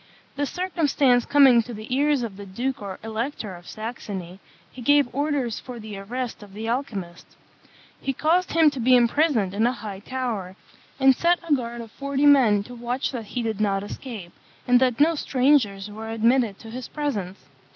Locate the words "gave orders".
4.81-5.59